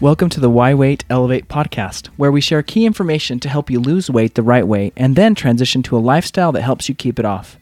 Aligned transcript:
Welcome 0.00 0.28
to 0.30 0.40
the 0.40 0.50
Why 0.50 0.74
Weight 0.74 1.04
Elevate 1.08 1.46
podcast, 1.46 2.08
where 2.16 2.32
we 2.32 2.40
share 2.40 2.64
key 2.64 2.84
information 2.84 3.38
to 3.38 3.48
help 3.48 3.70
you 3.70 3.78
lose 3.78 4.10
weight 4.10 4.34
the 4.34 4.42
right 4.42 4.66
way 4.66 4.92
and 4.96 5.14
then 5.14 5.36
transition 5.36 5.84
to 5.84 5.96
a 5.96 6.00
lifestyle 6.00 6.50
that 6.50 6.62
helps 6.62 6.88
you 6.88 6.96
keep 6.96 7.20
it 7.20 7.24
off. 7.24 7.60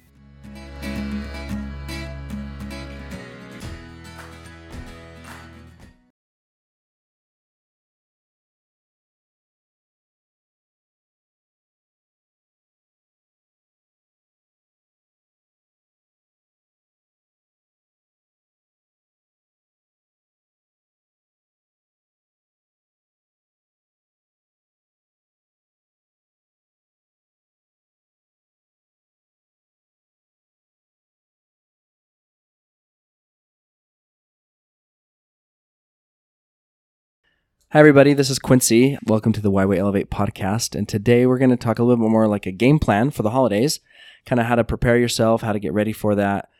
Hi, 37.73 37.79
everybody. 37.79 38.13
This 38.13 38.29
is 38.29 38.39
Quincy. 38.39 38.99
Welcome 39.07 39.33
to 39.33 39.41
the 39.41 39.51
Why 39.51 39.65
Weight 39.65 39.79
Elevate 39.79 40.11
podcast. 40.11 40.75
And 40.75 40.87
today 40.87 41.25
we're 41.25 41.39
going 41.39 41.49
to 41.49 41.57
talk 41.57 41.79
a 41.79 41.83
little 41.83 42.05
bit 42.05 42.11
more 42.11 42.29
like 42.29 42.45
a 42.45 42.53
game 42.53 42.79
plan 42.79 43.11
for 43.11 43.23
the 43.23 43.31
holidays, 43.31 43.81
kind 44.27 44.39
of 44.39 44.45
how 44.45 44.57
to 44.57 44.63
prepare 44.63 44.99
yourself, 44.99 45.41
how 45.41 45.55
to 45.55 45.59
get 45.59 45.73
ready 45.73 45.95
for 45.95 46.15
that, 46.15 46.51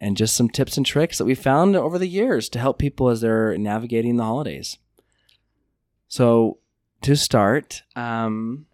and 0.00 0.16
just 0.16 0.34
some 0.34 0.48
tips 0.48 0.78
and 0.78 0.86
tricks 0.86 1.18
that 1.18 1.26
we 1.26 1.34
found 1.34 1.76
over 1.76 1.98
the 1.98 2.08
years 2.08 2.48
to 2.48 2.58
help 2.58 2.78
people 2.78 3.10
as 3.10 3.20
they're 3.20 3.54
navigating 3.58 4.16
the 4.16 4.24
holidays. 4.24 4.78
So, 6.08 6.56
to 7.02 7.16
start, 7.16 7.82
um, 7.94 8.64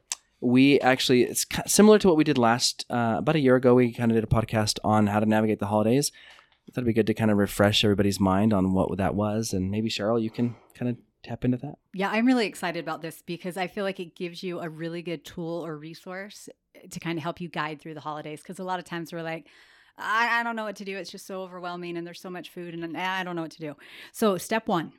we 0.40 0.78
actually, 0.78 1.24
it's 1.24 1.46
similar 1.66 1.98
to 1.98 2.06
what 2.06 2.16
we 2.16 2.22
did 2.22 2.38
last, 2.38 2.86
uh, 2.88 3.16
about 3.18 3.34
a 3.34 3.40
year 3.40 3.56
ago. 3.56 3.74
We 3.74 3.92
kind 3.92 4.12
of 4.12 4.14
did 4.14 4.22
a 4.22 4.28
podcast 4.28 4.78
on 4.84 5.08
how 5.08 5.18
to 5.18 5.26
navigate 5.26 5.58
the 5.58 5.66
holidays. 5.66 6.12
I 6.14 6.70
thought 6.70 6.82
it'd 6.82 6.86
be 6.86 6.92
good 6.92 7.08
to 7.08 7.14
kind 7.14 7.32
of 7.32 7.38
refresh 7.38 7.82
everybody's 7.82 8.20
mind 8.20 8.52
on 8.52 8.72
what 8.72 8.96
that 8.98 9.16
was. 9.16 9.52
And 9.52 9.68
maybe, 9.68 9.88
Cheryl, 9.88 10.22
you 10.22 10.30
can 10.30 10.54
kind 10.76 10.90
of 10.90 10.96
tap 11.22 11.44
into 11.44 11.56
that. 11.58 11.78
Yeah, 11.94 12.10
I'm 12.10 12.26
really 12.26 12.46
excited 12.46 12.82
about 12.82 13.02
this 13.02 13.22
because 13.24 13.56
I 13.56 13.66
feel 13.66 13.84
like 13.84 14.00
it 14.00 14.16
gives 14.16 14.42
you 14.42 14.60
a 14.60 14.68
really 14.68 15.02
good 15.02 15.24
tool 15.24 15.64
or 15.64 15.76
resource 15.76 16.48
eh, 16.74 16.86
to 16.90 17.00
kind 17.00 17.18
of 17.18 17.22
help 17.22 17.40
you 17.40 17.48
guide 17.48 17.80
through 17.80 17.94
the 17.94 18.00
holidays. 18.00 18.40
Because 18.40 18.58
a 18.58 18.64
lot 18.64 18.78
of 18.78 18.84
times 18.84 19.12
we're 19.12 19.22
like, 19.22 19.46
I, 19.96 20.40
I 20.40 20.42
don't 20.42 20.56
know 20.56 20.64
what 20.64 20.76
to 20.76 20.84
do. 20.84 20.96
It's 20.96 21.10
just 21.10 21.26
so 21.26 21.42
overwhelming 21.42 21.96
and 21.96 22.06
there's 22.06 22.20
so 22.20 22.30
much 22.30 22.50
food 22.50 22.74
and 22.74 22.96
eh, 22.96 23.00
I 23.00 23.24
don't 23.24 23.36
know 23.36 23.42
what 23.42 23.50
to 23.52 23.60
do. 23.60 23.76
So, 24.12 24.36
step 24.38 24.68
one 24.68 24.92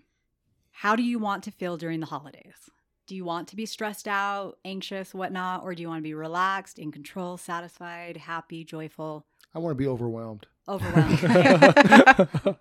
how 0.72 0.96
do 0.96 1.04
you 1.04 1.20
want 1.20 1.44
to 1.44 1.52
feel 1.52 1.76
during 1.76 2.00
the 2.00 2.06
holidays? 2.06 2.70
Do 3.06 3.16
you 3.16 3.26
want 3.26 3.50
to 3.50 3.58
be 3.58 3.66
stressed 3.66 4.08
out, 4.08 4.60
anxious, 4.64 5.14
whatnot? 5.14 5.64
Or 5.64 5.76
do 5.76 5.82
you 5.82 5.90
want 5.90 6.00
to 6.00 6.04
be 6.04 6.14
relaxed, 6.14 6.80
in 6.80 6.92
control, 6.92 7.36
satisfied, 7.36 8.16
happy, 8.16 8.64
joyful? 8.64 9.26
I 9.54 9.60
want 9.60 9.72
to 9.72 9.76
be 9.76 9.88
overwhelmed. 9.88 10.46
Overwhelmed. 10.68 11.20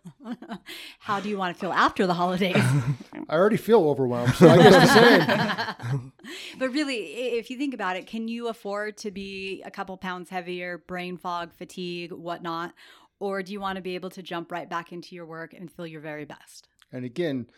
How 1.01 1.21
do 1.21 1.29
you 1.29 1.37
want 1.37 1.55
to 1.55 1.61
feel 1.61 1.73
after 1.73 2.07
the 2.07 2.15
holidays? 2.15 2.57
I 2.57 3.35
already 3.35 3.59
feel 3.59 3.87
overwhelmed, 3.87 4.35
so 4.35 4.49
I 4.49 4.57
guess 4.57 4.75
the 4.75 5.77
same. 5.83 6.13
but 6.59 6.71
really, 6.71 6.97
if 6.97 7.51
you 7.51 7.59
think 7.59 7.75
about 7.75 7.97
it, 7.97 8.07
can 8.07 8.29
you 8.29 8.49
afford 8.49 8.97
to 8.99 9.11
be 9.11 9.63
a 9.67 9.71
couple 9.71 9.97
pounds 9.99 10.31
heavier, 10.31 10.79
brain 10.79 11.19
fog, 11.19 11.53
fatigue, 11.53 12.13
whatnot? 12.13 12.73
Or 13.21 13.43
do 13.43 13.53
you 13.53 13.61
want 13.61 13.77
to 13.77 13.83
be 13.83 13.95
able 13.95 14.11
to 14.11 14.23
jump 14.23 14.51
right 14.51 14.69
back 14.69 14.93
into 14.93 15.15
your 15.15 15.27
work 15.27 15.53
and 15.53 15.71
feel 15.71 15.87
your 15.87 16.01
very 16.01 16.25
best? 16.25 16.69
And 16.91 17.05
again, 17.05 17.49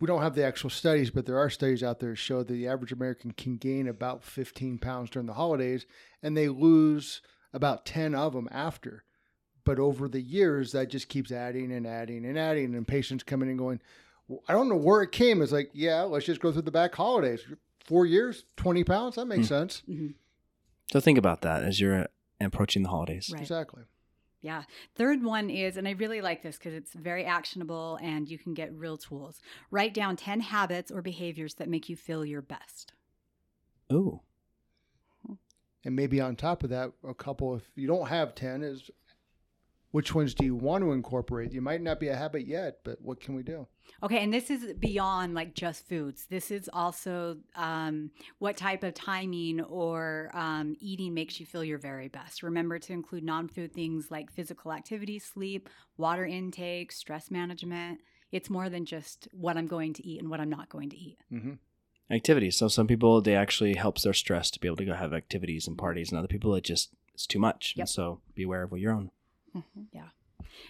we 0.00 0.06
don't 0.06 0.22
have 0.22 0.34
the 0.34 0.44
actual 0.44 0.70
studies, 0.70 1.10
but 1.10 1.26
there 1.26 1.38
are 1.38 1.50
studies 1.50 1.82
out 1.82 2.00
there 2.00 2.10
that 2.10 2.16
show 2.16 2.38
that 2.38 2.52
the 2.52 2.66
average 2.66 2.92
American 2.92 3.32
can 3.32 3.56
gain 3.56 3.86
about 3.86 4.24
15 4.24 4.78
pounds 4.78 5.10
during 5.10 5.26
the 5.26 5.34
holidays, 5.34 5.84
and 6.22 6.34
they 6.34 6.48
lose 6.48 7.20
about 7.52 7.84
10 7.86 8.14
of 8.14 8.32
them 8.32 8.48
after. 8.50 9.04
But 9.64 9.78
over 9.78 10.08
the 10.08 10.20
years, 10.20 10.72
that 10.72 10.88
just 10.88 11.08
keeps 11.08 11.30
adding 11.30 11.70
and 11.72 11.86
adding 11.86 12.24
and 12.24 12.38
adding, 12.38 12.74
and 12.74 12.88
patients 12.88 13.22
coming 13.22 13.48
and 13.48 13.58
going, 13.58 13.80
"Well, 14.26 14.42
I 14.48 14.52
don't 14.52 14.68
know 14.68 14.76
where 14.76 15.02
it 15.02 15.12
came. 15.12 15.42
It's 15.42 15.52
like, 15.52 15.70
yeah, 15.74 16.02
let's 16.02 16.26
just 16.26 16.40
go 16.40 16.50
through 16.50 16.62
the 16.62 16.70
back 16.70 16.94
holidays. 16.94 17.40
Four 17.84 18.06
years, 18.06 18.44
20 18.56 18.84
pounds, 18.84 19.16
that 19.16 19.26
makes 19.26 19.48
sense. 19.48 19.82
So 20.92 21.00
think 21.00 21.18
about 21.18 21.42
that 21.42 21.62
as 21.62 21.80
you're 21.80 22.00
uh, 22.02 22.06
approaching 22.40 22.82
the 22.82 22.88
holidays. 22.88 23.30
Right. 23.32 23.40
Exactly. 23.40 23.84
Yeah. 24.42 24.62
Third 24.94 25.22
one 25.22 25.50
is, 25.50 25.76
and 25.76 25.86
I 25.86 25.92
really 25.92 26.20
like 26.20 26.42
this 26.42 26.56
because 26.56 26.72
it's 26.72 26.94
very 26.94 27.24
actionable 27.24 27.98
and 28.00 28.28
you 28.28 28.38
can 28.38 28.54
get 28.54 28.72
real 28.72 28.96
tools. 28.96 29.40
Write 29.70 29.92
down 29.92 30.16
10 30.16 30.40
habits 30.40 30.90
or 30.90 31.02
behaviors 31.02 31.54
that 31.54 31.68
make 31.68 31.88
you 31.88 31.96
feel 31.96 32.24
your 32.24 32.40
best. 32.42 32.94
Ooh. 33.92 34.20
And 35.84 35.96
maybe 35.96 36.20
on 36.20 36.36
top 36.36 36.62
of 36.62 36.70
that, 36.70 36.92
a 37.06 37.14
couple, 37.14 37.56
if 37.56 37.62
you 37.74 37.86
don't 37.86 38.08
have 38.08 38.34
10, 38.34 38.62
is 38.62 38.90
which 39.92 40.14
ones 40.14 40.34
do 40.34 40.44
you 40.44 40.54
want 40.54 40.84
to 40.84 40.92
incorporate? 40.92 41.52
You 41.52 41.62
might 41.62 41.80
not 41.80 41.98
be 41.98 42.08
a 42.08 42.16
habit 42.16 42.46
yet, 42.46 42.78
but 42.84 43.00
what 43.02 43.20
can 43.20 43.34
we 43.34 43.42
do? 43.42 43.66
Okay, 44.02 44.22
and 44.22 44.32
this 44.32 44.48
is 44.48 44.72
beyond 44.74 45.34
like 45.34 45.54
just 45.54 45.88
foods. 45.88 46.26
This 46.30 46.52
is 46.52 46.70
also 46.72 47.38
um, 47.56 48.10
what 48.38 48.56
type 48.56 48.84
of 48.84 48.94
timing 48.94 49.60
or 49.62 50.30
um, 50.32 50.76
eating 50.80 51.12
makes 51.12 51.40
you 51.40 51.46
feel 51.46 51.64
your 51.64 51.78
very 51.78 52.06
best. 52.06 52.42
Remember 52.42 52.78
to 52.78 52.92
include 52.92 53.24
non 53.24 53.48
food 53.48 53.72
things 53.72 54.10
like 54.10 54.30
physical 54.30 54.72
activity, 54.72 55.18
sleep, 55.18 55.68
water 55.96 56.24
intake, 56.24 56.92
stress 56.92 57.30
management. 57.30 58.00
It's 58.30 58.48
more 58.48 58.68
than 58.68 58.84
just 58.84 59.26
what 59.32 59.56
I'm 59.56 59.66
going 59.66 59.94
to 59.94 60.06
eat 60.06 60.20
and 60.20 60.30
what 60.30 60.40
I'm 60.40 60.50
not 60.50 60.68
going 60.68 60.90
to 60.90 60.96
eat. 60.96 61.18
Mm-hmm. 61.32 61.54
Activities. 62.10 62.56
So 62.56 62.68
some 62.68 62.86
people 62.86 63.20
they 63.20 63.36
actually 63.36 63.74
helps 63.74 64.02
their 64.02 64.12
stress 64.12 64.50
to 64.50 64.60
be 64.60 64.68
able 64.68 64.76
to 64.78 64.84
go 64.84 64.94
have 64.94 65.12
activities 65.12 65.66
and 65.66 65.78
parties, 65.78 66.10
and 66.10 66.18
other 66.18 66.28
people 66.28 66.54
it 66.54 66.64
just 66.64 66.90
it's 67.14 67.26
too 67.26 67.38
much. 67.38 67.74
Yep. 67.76 67.82
And 67.82 67.88
so 67.88 68.20
be 68.34 68.42
aware 68.42 68.62
of 68.62 68.72
what 68.72 68.80
your 68.80 68.92
own. 68.92 69.10
Yeah. 69.92 70.08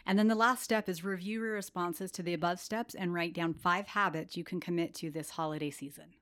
And 0.06 0.18
then 0.18 0.28
the 0.28 0.34
last 0.34 0.62
step 0.62 0.88
is 0.88 1.04
review 1.04 1.42
your 1.42 1.54
responses 1.54 2.10
to 2.12 2.22
the 2.22 2.34
above 2.34 2.60
steps 2.60 2.94
and 2.94 3.12
write 3.12 3.34
down 3.34 3.54
five 3.54 3.88
habits 3.88 4.36
you 4.36 4.44
can 4.44 4.60
commit 4.60 4.94
to 4.96 5.10
this 5.10 5.30
holiday 5.30 5.70
season. 5.70 6.14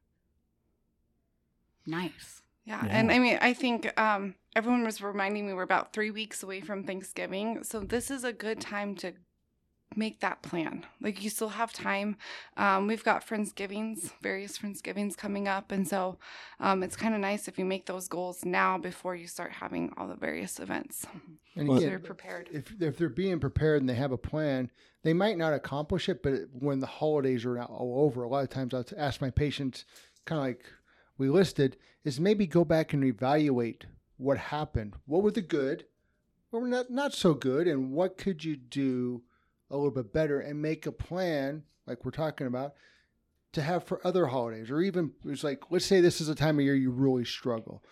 Nice. 1.86 2.42
Yeah. 2.64 2.84
Yeah. 2.84 2.90
And 2.90 3.10
I 3.10 3.18
mean, 3.18 3.38
I 3.40 3.54
think 3.54 3.98
um, 3.98 4.34
everyone 4.54 4.84
was 4.84 5.00
reminding 5.00 5.46
me 5.46 5.54
we're 5.54 5.62
about 5.62 5.92
three 5.92 6.10
weeks 6.10 6.42
away 6.42 6.60
from 6.60 6.84
Thanksgiving. 6.84 7.64
So 7.64 7.80
this 7.80 8.10
is 8.10 8.24
a 8.24 8.32
good 8.32 8.60
time 8.60 8.94
to 8.96 9.12
make 9.96 10.20
that 10.20 10.42
plan. 10.42 10.84
Like 11.00 11.22
you 11.22 11.30
still 11.30 11.48
have 11.48 11.72
time. 11.72 12.16
Um, 12.56 12.86
we've 12.86 13.02
got 13.04 13.26
Friendsgivings, 13.26 14.10
various 14.22 14.58
Friendsgivings 14.58 15.16
coming 15.16 15.48
up. 15.48 15.72
And 15.72 15.86
so 15.88 16.18
um, 16.60 16.82
it's 16.82 16.96
kind 16.96 17.14
of 17.14 17.20
nice 17.20 17.48
if 17.48 17.58
you 17.58 17.64
make 17.64 17.86
those 17.86 18.08
goals 18.08 18.44
now 18.44 18.78
before 18.78 19.16
you 19.16 19.26
start 19.26 19.50
having 19.52 19.92
all 19.96 20.06
the 20.08 20.14
various 20.14 20.58
events. 20.60 21.06
And 21.56 21.68
Well- 21.68 21.80
So 21.80 21.88
you're 21.88 21.98
prepared. 21.98 22.48
if, 22.52 22.72
if 22.80 22.98
they're 22.98 23.08
being 23.08 23.40
prepared 23.40 23.80
and 23.80 23.88
they 23.88 23.94
have 23.94 24.12
a 24.12 24.18
plan, 24.18 24.70
they 25.02 25.12
might 25.14 25.38
not 25.38 25.52
accomplish 25.54 26.08
it, 26.08 26.22
but 26.22 26.34
when 26.52 26.80
the 26.80 26.86
holidays 26.86 27.44
are 27.46 27.54
now 27.54 27.64
all 27.64 28.04
over, 28.04 28.22
a 28.24 28.28
lot 28.28 28.42
of 28.42 28.50
times 28.50 28.74
I'll 28.74 28.84
ask 28.96 29.20
my 29.20 29.30
patients, 29.30 29.84
kind 30.24 30.38
of 30.38 30.44
like 30.44 30.64
we 31.16 31.28
listed, 31.28 31.76
is 32.04 32.20
maybe 32.20 32.46
go 32.46 32.64
back 32.64 32.92
and 32.92 33.04
evaluate 33.04 33.86
what 34.16 34.38
happened. 34.38 34.94
What 35.06 35.22
were 35.22 35.30
the 35.30 35.40
good, 35.40 35.86
what 36.50 36.62
were 36.62 36.68
not, 36.68 36.90
not 36.90 37.14
so 37.14 37.32
good, 37.34 37.68
and 37.68 37.92
what 37.92 38.18
could 38.18 38.44
you 38.44 38.56
do 38.56 39.22
a 39.70 39.76
little 39.76 39.90
bit 39.90 40.12
better 40.12 40.40
and 40.40 40.60
make 40.60 40.86
a 40.86 40.92
plan, 40.92 41.62
like 41.86 42.04
we're 42.04 42.10
talking 42.10 42.46
about, 42.46 42.74
to 43.52 43.62
have 43.62 43.84
for 43.84 44.00
other 44.06 44.26
holidays, 44.26 44.70
or 44.70 44.80
even 44.80 45.12
it's 45.24 45.44
like, 45.44 45.70
let's 45.70 45.86
say 45.86 46.00
this 46.00 46.20
is 46.20 46.28
a 46.28 46.34
time 46.34 46.58
of 46.58 46.64
year 46.64 46.74
you 46.74 46.90
really 46.90 47.24
struggle. 47.24 47.82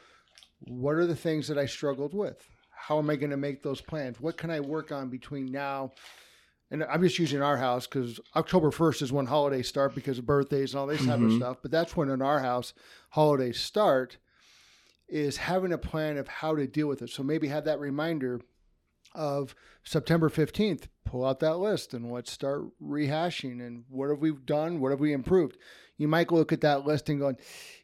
What 0.60 0.96
are 0.96 1.06
the 1.06 1.16
things 1.16 1.48
that 1.48 1.58
I 1.58 1.66
struggled 1.66 2.14
with? 2.14 2.46
How 2.70 2.98
am 2.98 3.10
I 3.10 3.16
going 3.16 3.30
to 3.30 3.36
make 3.36 3.62
those 3.62 3.80
plans? 3.80 4.20
What 4.20 4.36
can 4.36 4.50
I 4.50 4.60
work 4.60 4.92
on 4.92 5.08
between 5.08 5.50
now? 5.50 5.92
And 6.70 6.82
I'm 6.84 7.02
just 7.02 7.18
using 7.18 7.42
our 7.42 7.56
house 7.56 7.86
because 7.86 8.20
October 8.34 8.70
1st 8.70 9.02
is 9.02 9.12
when 9.12 9.26
holidays 9.26 9.68
start 9.68 9.94
because 9.94 10.18
of 10.18 10.26
birthdays 10.26 10.72
and 10.72 10.80
all 10.80 10.86
this 10.86 11.06
type 11.06 11.20
of 11.20 11.30
Mhm. 11.30 11.36
stuff. 11.36 11.58
But 11.62 11.70
that's 11.70 11.96
when 11.96 12.10
in 12.10 12.20
our 12.20 12.40
house 12.40 12.74
holidays 13.10 13.60
start, 13.60 14.18
is 15.08 15.36
having 15.36 15.72
a 15.72 15.78
plan 15.78 16.18
of 16.18 16.26
how 16.26 16.56
to 16.56 16.66
deal 16.66 16.88
with 16.88 17.02
it. 17.02 17.10
So 17.10 17.22
maybe 17.22 17.48
have 17.48 17.64
that 17.64 17.78
reminder 17.78 18.40
of 19.16 19.54
September 19.82 20.28
15th, 20.28 20.84
pull 21.04 21.24
out 21.24 21.40
that 21.40 21.56
list 21.56 21.94
and 21.94 22.12
let's 22.12 22.30
start 22.30 22.64
rehashing 22.82 23.64
and 23.66 23.84
what 23.88 24.10
have 24.10 24.20
we 24.20 24.32
done? 24.32 24.80
What 24.80 24.90
have 24.90 25.00
we 25.00 25.12
improved? 25.12 25.56
You 25.96 26.08
might 26.08 26.30
look 26.30 26.52
at 26.52 26.60
that 26.60 26.86
list 26.86 27.08
and 27.08 27.18
going, 27.18 27.38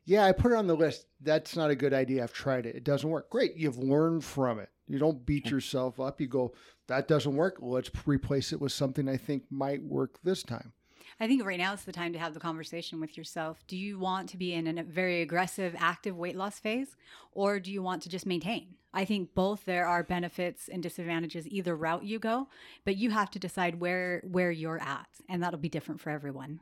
yeah, 0.05 0.25
I 0.25 0.33
put 0.33 0.53
it 0.53 0.59
on 0.59 0.67
the 0.67 0.77
list. 0.77 1.07
That's 1.21 1.57
not 1.57 1.71
a 1.71 1.77
good 1.77 1.95
idea. 1.95 2.23
I've 2.23 2.33
tried 2.33 2.67
it. 2.67 2.77
It 2.77 2.85
doesn't 2.85 3.09
work. 3.09 3.31
Great. 3.31 3.57
You've 3.57 3.79
learned 3.79 4.25
from 4.25 4.59
it. 4.59 4.69
You 4.87 4.99
don't 4.99 5.25
beat 5.25 5.51
yourself 5.51 5.99
up. 5.99 6.21
You 6.21 6.27
go, 6.27 6.53
that 6.89 7.09
doesn't 7.09 7.35
work. 7.35 7.57
Let's 7.61 7.91
replace 8.05 8.53
it 8.53 8.61
with 8.61 8.73
something 8.73 9.09
I 9.09 9.17
think 9.17 9.45
might 9.51 9.83
work 9.83 10.19
this 10.23 10.43
time. 10.43 10.73
I 11.21 11.27
think 11.27 11.45
right 11.47 11.59
now 11.59 11.73
is 11.73 11.85
the 11.85 11.93
time 11.93 12.13
to 12.15 12.19
have 12.19 12.35
the 12.35 12.41
conversation 12.41 13.01
with 13.01 13.17
yourself. 13.17 13.65
Do 13.67 13.77
you 13.77 13.99
want 13.99 14.29
to 14.31 14.37
be 14.37 14.53
in 14.53 14.79
a 14.79 14.83
very 14.83 15.23
aggressive, 15.23 15.75
active 15.79 16.17
weight 16.17 16.37
loss 16.37 16.59
phase, 16.59 16.97
or 17.31 17.61
do 17.61 17.71
you 17.71 17.83
want 17.83 18.03
to 18.03 18.09
just 18.09 18.27
maintain? 18.27 18.75
I 18.95 19.05
think 19.05 19.35
both 19.35 19.65
there 19.65 19.87
are 19.87 20.03
benefits 20.03 20.69
and 20.69 20.83
disadvantages 20.83 21.47
either 21.49 21.75
route 21.77 22.05
you 22.05 22.19
go, 22.19 22.49
but 22.85 22.97
you 22.97 23.11
have 23.11 23.31
to 23.33 23.39
decide 23.39 23.81
where 23.81 24.23
where 24.25 24.51
you're 24.51 24.83
at, 24.83 25.09
and 25.29 25.43
that'll 25.43 25.59
be 25.59 25.69
different 25.69 26.01
for 26.01 26.11
everyone. 26.11 26.61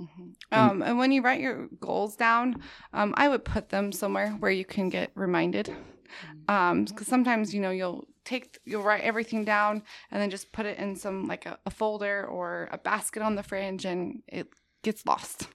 Mhm. 0.00 0.34
Um, 0.52 0.82
and 0.82 0.96
when 0.98 1.10
you 1.12 1.22
write 1.22 1.40
your 1.40 1.68
goals 1.80 2.14
down, 2.16 2.62
um, 2.92 3.12
I 3.16 3.28
would 3.28 3.44
put 3.44 3.68
them 3.70 3.90
somewhere 3.92 4.30
where 4.38 4.50
you 4.50 4.64
can 4.64 4.88
get 4.88 5.10
reminded. 5.14 5.74
Because 6.46 7.06
sometimes 7.06 7.52
you 7.52 7.60
know 7.60 7.70
you'll 7.70 8.06
take 8.24 8.58
you'll 8.64 8.82
write 8.82 9.02
everything 9.02 9.44
down 9.44 9.82
and 10.10 10.20
then 10.22 10.30
just 10.30 10.52
put 10.52 10.66
it 10.66 10.78
in 10.78 10.96
some 10.96 11.26
like 11.26 11.44
a, 11.46 11.58
a 11.66 11.70
folder 11.70 12.26
or 12.26 12.68
a 12.72 12.78
basket 12.78 13.22
on 13.22 13.34
the 13.34 13.42
fridge 13.42 13.84
and 13.84 14.22
it 14.28 14.48
gets 14.82 15.04
lost. 15.04 15.48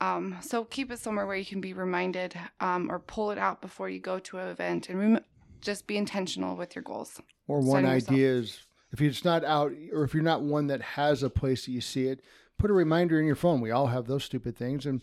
Um, 0.00 0.36
so 0.42 0.64
keep 0.64 0.90
it 0.90 0.98
somewhere 0.98 1.26
where 1.26 1.36
you 1.36 1.46
can 1.46 1.60
be 1.60 1.72
reminded 1.72 2.34
um, 2.60 2.90
or 2.90 2.98
pull 2.98 3.30
it 3.30 3.38
out 3.38 3.62
before 3.62 3.88
you 3.88 3.98
go 3.98 4.18
to 4.18 4.38
an 4.38 4.48
event 4.48 4.88
and 4.88 4.98
rem- 4.98 5.24
just 5.60 5.86
be 5.86 5.96
intentional 5.96 6.56
with 6.56 6.76
your 6.76 6.82
goals. 6.82 7.20
Or 7.48 7.60
one 7.60 7.86
idea 7.86 8.28
is 8.28 8.66
if 8.92 9.00
it's 9.00 9.24
not 9.24 9.44
out, 9.44 9.72
or 9.92 10.04
if 10.04 10.12
you're 10.12 10.22
not 10.22 10.42
one 10.42 10.66
that 10.66 10.82
has 10.82 11.22
a 11.22 11.30
place 11.30 11.64
that 11.64 11.72
you 11.72 11.80
see 11.80 12.08
it, 12.08 12.20
put 12.58 12.70
a 12.70 12.74
reminder 12.74 13.18
in 13.18 13.26
your 13.26 13.36
phone. 13.36 13.60
We 13.60 13.70
all 13.70 13.86
have 13.86 14.06
those 14.06 14.24
stupid 14.24 14.56
things, 14.56 14.84
and 14.84 15.02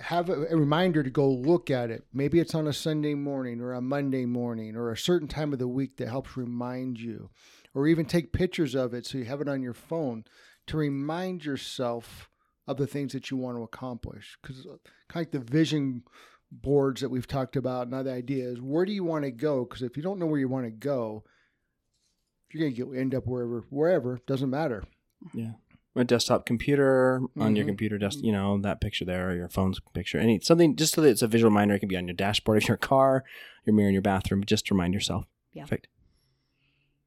have 0.00 0.30
a, 0.30 0.46
a 0.46 0.56
reminder 0.56 1.02
to 1.02 1.10
go 1.10 1.28
look 1.28 1.70
at 1.70 1.90
it. 1.90 2.04
Maybe 2.12 2.38
it's 2.38 2.54
on 2.54 2.66
a 2.66 2.72
Sunday 2.72 3.14
morning 3.14 3.60
or 3.60 3.72
a 3.72 3.80
Monday 3.80 4.24
morning 4.24 4.76
or 4.76 4.90
a 4.90 4.96
certain 4.96 5.28
time 5.28 5.52
of 5.52 5.58
the 5.58 5.68
week 5.68 5.96
that 5.96 6.08
helps 6.08 6.36
remind 6.36 7.00
you, 7.00 7.28
or 7.74 7.86
even 7.86 8.06
take 8.06 8.32
pictures 8.32 8.74
of 8.74 8.94
it 8.94 9.04
so 9.04 9.18
you 9.18 9.24
have 9.24 9.40
it 9.40 9.48
on 9.48 9.62
your 9.62 9.74
phone 9.74 10.24
to 10.68 10.76
remind 10.76 11.44
yourself 11.44 12.29
of 12.72 12.76
the 12.76 12.86
things 12.86 13.12
that 13.12 13.30
you 13.30 13.36
want 13.36 13.56
to 13.56 13.62
accomplish. 13.62 14.38
Because 14.42 14.62
kind 14.62 14.74
of 14.74 15.16
like 15.16 15.30
the 15.32 15.38
vision 15.40 16.02
boards 16.52 17.00
that 17.00 17.08
we've 17.10 17.26
talked 17.26 17.56
about, 17.56 17.86
another 17.86 18.10
idea 18.10 18.48
is 18.48 18.60
where 18.60 18.84
do 18.84 18.92
you 18.92 19.04
want 19.04 19.24
to 19.24 19.30
go? 19.30 19.64
Because 19.64 19.82
if 19.82 19.96
you 19.96 20.02
don't 20.02 20.18
know 20.18 20.26
where 20.26 20.40
you 20.40 20.48
want 20.48 20.66
to 20.66 20.70
go, 20.70 21.24
you're 22.50 22.62
going 22.62 22.74
to 22.74 22.84
get, 22.92 23.00
end 23.00 23.14
up 23.14 23.26
wherever, 23.26 23.64
wherever, 23.70 24.18
doesn't 24.26 24.50
matter. 24.50 24.82
Yeah. 25.32 25.52
A 25.96 26.04
desktop 26.04 26.46
computer 26.46 27.20
on 27.38 27.56
your 27.56 27.64
Mhm. 27.64 27.68
computer 27.70 27.98
desk, 27.98 28.18
you 28.22 28.30
know, 28.32 28.58
that 28.60 28.80
picture 28.80 29.04
there 29.04 29.30
or 29.30 29.34
your 29.34 29.48
phone's 29.48 29.80
picture. 29.92 30.18
Any 30.18 30.38
something 30.40 30.76
just 30.76 30.94
so 30.94 31.00
that 31.02 31.08
it's 31.08 31.22
a 31.22 31.26
visual 31.28 31.50
reminder. 31.50 31.74
It 31.74 31.80
can 31.80 31.88
be 31.88 31.96
on 31.96 32.06
your 32.06 32.14
dashboard 32.14 32.58
of 32.62 32.68
your 32.68 32.76
car, 32.76 33.24
your 33.66 33.74
mirror 33.74 33.88
in 33.88 33.92
your 33.94 34.02
bathroom, 34.02 34.44
just 34.44 34.66
to 34.66 34.74
remind 34.74 34.94
yourself. 34.94 35.26
Yeah. 35.52 35.64
Perfect. 35.64 35.88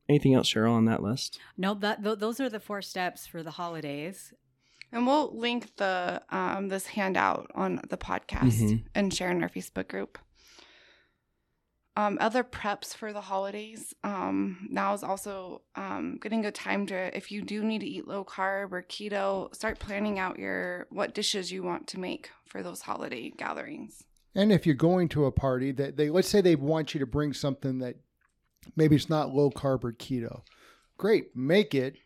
Anything 0.09 0.33
else, 0.33 0.51
Cheryl, 0.53 0.71
on 0.73 0.83
that 0.85 1.01
list? 1.01 1.39
No, 1.57 1.73
that 1.75 2.03
th- 2.03 2.19
those 2.19 2.41
are 2.41 2.49
the 2.49 2.59
four 2.59 2.81
steps 2.81 3.25
for 3.25 3.41
the 3.41 3.51
holidays. 3.51 4.33
And 4.93 5.05
we'll 5.07 5.35
link 5.37 5.75
the 5.77 6.21
um, 6.29 6.69
this 6.69 6.85
handout 6.85 7.51
on 7.55 7.81
the 7.89 7.97
podcast 7.97 8.61
Mhm. 8.61 8.85
and 8.95 9.13
share 9.13 9.31
in 9.31 9.41
our 9.43 9.49
Facebook 9.49 9.87
group. 9.89 10.17
Um, 11.95 12.17
other 12.19 12.43
preps 12.43 12.95
for 12.95 13.13
the 13.13 13.21
holidays. 13.21 13.93
Um, 14.03 14.67
now 14.71 14.93
is 14.95 15.03
also 15.03 15.61
um, 15.75 16.17
getting 16.21 16.43
a 16.45 16.51
time 16.51 16.87
to, 16.87 17.15
if 17.15 17.31
you 17.31 17.43
do 17.43 17.63
need 17.63 17.79
to 17.81 17.87
eat 17.87 18.07
low 18.07 18.23
carb 18.25 18.71
or 18.71 18.81
keto, 18.81 19.53
start 19.53 19.77
planning 19.79 20.17
out 20.17 20.39
your 20.39 20.87
what 20.89 21.13
dishes 21.13 21.51
you 21.51 21.61
want 21.61 21.85
to 21.87 21.99
make 21.99 22.31
for 22.47 22.63
those 22.63 22.81
holiday 22.81 23.29
gatherings. 23.37 24.03
And 24.33 24.51
if 24.51 24.65
you're 24.65 24.73
going 24.75 25.07
to 25.09 25.25
a 25.25 25.31
party 25.31 25.71
that 25.73 25.97
they 25.97 26.09
let's 26.09 26.27
say 26.27 26.41
they 26.41 26.55
want 26.55 26.93
you 26.95 26.99
to 26.99 27.05
bring 27.05 27.33
something 27.33 27.77
that 27.79 27.95
maybe 28.75 28.95
it's 28.95 29.09
not 29.09 29.33
low 29.33 29.51
carb 29.51 29.83
or 29.83 29.91
keto. 29.93 30.41
Great, 30.97 31.35
make 31.35 31.75
it, 31.75 31.97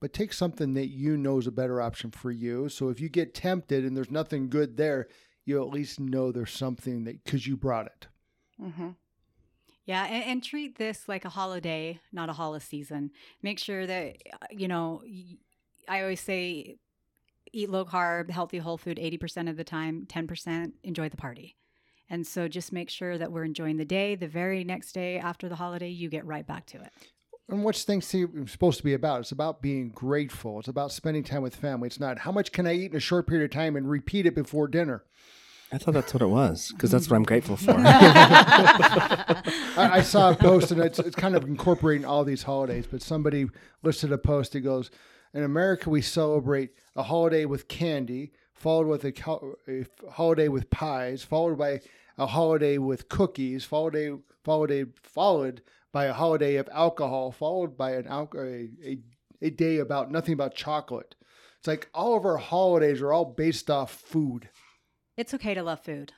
but 0.00 0.12
take 0.12 0.32
something 0.32 0.74
that 0.74 0.88
you 0.88 1.16
know 1.16 1.38
is 1.38 1.46
a 1.46 1.52
better 1.52 1.80
option 1.80 2.10
for 2.10 2.30
you. 2.30 2.68
So 2.68 2.88
if 2.88 3.00
you 3.00 3.08
get 3.08 3.34
tempted 3.34 3.84
and 3.84 3.96
there's 3.96 4.10
nothing 4.10 4.48
good 4.48 4.76
there, 4.76 5.08
you 5.44 5.60
at 5.62 5.70
least 5.70 5.98
know 5.98 6.30
there's 6.30 6.52
something 6.52 7.04
that 7.04 7.24
because 7.24 7.46
you 7.46 7.56
brought 7.56 7.86
it. 7.86 8.06
hmm 8.60 8.90
Yeah, 9.86 10.04
and, 10.04 10.24
and 10.24 10.44
treat 10.44 10.76
this 10.78 11.08
like 11.08 11.24
a 11.24 11.30
holiday, 11.30 12.00
not 12.12 12.28
a 12.28 12.34
holiday 12.34 12.64
season. 12.64 13.10
Make 13.42 13.58
sure 13.58 13.86
that 13.86 14.16
uh, 14.32 14.46
you 14.50 14.68
know. 14.68 15.02
I 15.90 16.02
always 16.02 16.20
say, 16.20 16.76
eat 17.50 17.70
low 17.70 17.86
carb, 17.86 18.28
healthy 18.30 18.58
whole 18.58 18.76
food 18.76 18.98
eighty 18.98 19.16
percent 19.16 19.48
of 19.48 19.56
the 19.56 19.64
time. 19.64 20.04
Ten 20.06 20.26
percent 20.26 20.74
enjoy 20.82 21.08
the 21.08 21.16
party, 21.16 21.56
and 22.10 22.26
so 22.26 22.46
just 22.46 22.72
make 22.72 22.90
sure 22.90 23.16
that 23.16 23.32
we're 23.32 23.44
enjoying 23.44 23.78
the 23.78 23.86
day. 23.86 24.14
The 24.14 24.28
very 24.28 24.64
next 24.64 24.92
day 24.92 25.18
after 25.18 25.48
the 25.48 25.56
holiday, 25.56 25.88
you 25.88 26.10
get 26.10 26.26
right 26.26 26.46
back 26.46 26.66
to 26.66 26.76
it. 26.76 26.92
And 27.48 27.64
what's 27.64 27.84
things 27.84 28.06
supposed 28.46 28.76
to 28.78 28.84
be 28.84 28.92
about? 28.92 29.20
It's 29.20 29.32
about 29.32 29.62
being 29.62 29.88
grateful. 29.88 30.58
It's 30.58 30.68
about 30.68 30.92
spending 30.92 31.24
time 31.24 31.40
with 31.40 31.56
family. 31.56 31.86
It's 31.86 31.98
not 31.98 32.18
how 32.18 32.32
much 32.32 32.52
can 32.52 32.66
I 32.66 32.74
eat 32.74 32.90
in 32.90 32.96
a 32.96 33.00
short 33.00 33.26
period 33.26 33.46
of 33.46 33.50
time 33.50 33.74
and 33.74 33.88
repeat 33.88 34.26
it 34.26 34.34
before 34.34 34.68
dinner. 34.68 35.04
I 35.72 35.78
thought 35.78 35.94
that's 35.94 36.12
what 36.12 36.22
it 36.22 36.28
was 36.28 36.72
because 36.72 36.90
that's 36.90 37.08
what 37.08 37.16
I'm 37.16 37.24
grateful 37.24 37.56
for. 37.56 37.74
I, 37.76 39.42
I 39.76 40.00
saw 40.02 40.30
a 40.30 40.34
post 40.34 40.70
and 40.72 40.80
it's, 40.80 40.98
it's 40.98 41.16
kind 41.16 41.36
of 41.36 41.44
incorporating 41.44 42.06
all 42.06 42.24
these 42.24 42.42
holidays, 42.42 42.86
but 42.90 43.02
somebody 43.02 43.46
listed 43.82 44.12
a 44.12 44.18
post 44.18 44.52
that 44.52 44.60
goes, 44.60 44.90
In 45.34 45.42
America, 45.42 45.90
we 45.90 46.00
celebrate 46.02 46.70
a 46.96 47.02
holiday 47.02 47.44
with 47.44 47.68
candy, 47.68 48.32
followed 48.54 48.86
with 48.86 49.04
a, 49.04 49.12
co- 49.12 49.56
a 49.68 49.84
holiday 50.10 50.48
with 50.48 50.70
pies, 50.70 51.22
followed 51.22 51.58
by 51.58 51.80
a 52.16 52.26
holiday 52.26 52.78
with 52.78 53.08
cookies, 53.10 53.64
followed, 53.64 54.22
followed, 54.42 54.92
followed 55.02 55.62
by 55.98 56.04
a 56.04 56.12
holiday 56.12 56.54
of 56.56 56.68
alcohol, 56.70 57.32
followed 57.32 57.76
by 57.76 57.94
an 57.94 58.06
al- 58.06 58.30
a, 58.36 58.68
a, 58.84 58.98
a 59.42 59.50
day 59.50 59.78
about 59.78 60.12
nothing 60.12 60.32
about 60.32 60.54
chocolate. 60.54 61.16
It's 61.58 61.66
like 61.66 61.88
all 61.92 62.16
of 62.16 62.24
our 62.24 62.36
holidays 62.36 63.00
are 63.02 63.12
all 63.12 63.24
based 63.24 63.68
off 63.68 63.90
food. 63.92 64.48
It's 65.16 65.34
okay 65.34 65.54
to 65.54 65.62
love 65.64 65.80
food. 65.80 66.12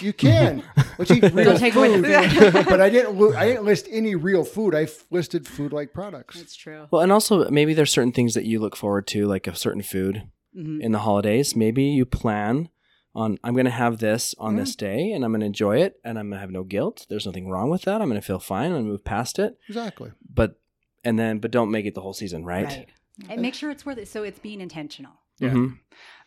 You 0.00 0.12
can. 0.12 0.62
Let's 0.98 1.10
eat 1.10 1.22
real 1.32 1.44
Don't 1.46 1.58
take 1.58 1.74
away 1.74 1.94
food. 1.94 2.04
but 2.66 2.82
I 2.82 2.90
didn't. 2.90 3.18
Lo- 3.18 3.32
I 3.34 3.46
didn't 3.46 3.64
list 3.64 3.86
any 3.90 4.14
real 4.14 4.44
food. 4.44 4.74
I 4.74 4.82
f- 4.82 5.06
listed 5.10 5.48
food-like 5.48 5.94
products. 5.94 6.36
That's 6.38 6.54
true. 6.54 6.86
well, 6.90 7.00
and 7.00 7.10
also 7.10 7.48
maybe 7.48 7.72
there's 7.72 7.90
certain 7.90 8.12
things 8.12 8.34
that 8.34 8.44
you 8.44 8.60
look 8.60 8.76
forward 8.76 9.06
to, 9.08 9.26
like 9.26 9.46
a 9.46 9.54
certain 9.56 9.82
food 9.82 10.28
Mhm. 10.54 10.82
in 10.82 10.92
the 10.92 10.98
holidays. 10.98 11.56
Maybe 11.56 11.84
you 11.84 12.04
plan 12.04 12.68
on 13.14 13.38
I'm 13.44 13.54
going 13.54 13.64
to 13.64 13.70
have 13.70 13.98
this 13.98 14.34
on 14.38 14.56
this 14.56 14.74
mm. 14.74 14.78
day, 14.78 15.12
and 15.12 15.24
I'm 15.24 15.30
going 15.30 15.40
to 15.40 15.46
enjoy 15.46 15.78
it, 15.78 16.00
and 16.04 16.18
I'm 16.18 16.28
going 16.28 16.38
to 16.38 16.40
have 16.40 16.50
no 16.50 16.64
guilt. 16.64 17.06
There's 17.08 17.26
nothing 17.26 17.48
wrong 17.48 17.70
with 17.70 17.82
that. 17.82 18.00
I'm 18.00 18.08
going 18.08 18.20
to 18.20 18.26
feel 18.26 18.38
fine. 18.38 18.66
I'm 18.66 18.72
going 18.72 18.84
to 18.84 18.90
move 18.90 19.04
past 19.04 19.38
it. 19.38 19.58
Exactly. 19.68 20.12
But 20.28 20.60
and 21.04 21.18
then, 21.18 21.38
but 21.38 21.50
don't 21.50 21.70
make 21.70 21.86
it 21.86 21.94
the 21.94 22.00
whole 22.00 22.14
season, 22.14 22.44
right? 22.44 22.66
Right. 22.66 22.88
And 23.28 23.40
make 23.40 23.54
sure 23.54 23.70
it's 23.70 23.86
worth 23.86 23.98
it. 23.98 24.08
So 24.08 24.22
it's 24.22 24.38
being 24.38 24.60
intentional. 24.60 25.12
Yeah. 25.38 25.50
Mhm. 25.50 25.78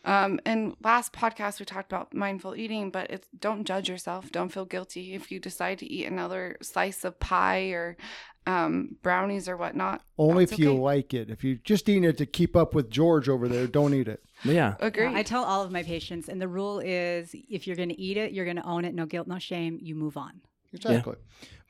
Um, 0.06 0.39
and 0.45 0.75
last 0.81 1.12
podcast 1.12 1.59
we 1.59 1.65
talked 1.65 1.92
about 1.92 2.13
mindful 2.13 2.56
eating, 2.56 2.92
but 2.92 3.09
it's 3.09 3.27
don't 3.38 3.65
judge 3.65 3.89
yourself. 3.89 4.31
Don't 4.31 4.50
feel 4.54 4.63
guilty 4.63 5.13
if 5.13 5.31
you 5.31 5.39
decide 5.39 5.80
to 5.80 5.86
eat 5.86 6.06
another 6.06 6.56
slice 6.62 7.04
of 7.04 7.19
pie 7.19 7.71
or 7.71 7.98
um, 8.45 8.95
brownies 9.04 9.50
or 9.50 9.57
whatnot. 9.57 10.01
Only 10.18 10.45
That's 10.45 10.54
if 10.54 10.59
you 10.59 10.74
like 10.74 11.13
it. 11.13 11.30
If 11.30 11.43
you're 11.43 11.58
just 11.58 11.89
eating 11.89 12.05
it 12.05 12.17
to 12.20 12.25
keep 12.25 12.55
up 12.55 12.74
with 12.74 12.89
George 12.89 13.27
over 13.27 13.50
there, 13.50 13.67
don't 13.67 13.93
eat 13.93 14.08
it. 14.08 14.24
But 14.46 14.51
yeah. 14.55 14.75
Agree. 14.79 15.08
I 15.08 15.24
tell 15.24 15.43
all 15.43 15.63
of 15.63 15.72
my 15.72 15.84
patients, 15.84 16.29
and 16.29 16.41
the 16.41 16.48
rule 16.48 16.79
is 16.79 17.36
if 17.50 17.67
you're 17.67 17.75
going 17.75 17.89
to 17.89 18.00
eat 18.00 18.15
it, 18.15 18.32
you're 18.32 18.46
going 18.46 18.58
to 18.58 18.65
own 18.65 18.86
it. 18.86 18.96
No 18.96 19.05
guilt, 19.05 19.27
no 19.27 19.39
shame. 19.39 19.77
You 19.82 19.96
move 19.96 20.15
on. 20.15 20.39
Exactly. 20.72 21.15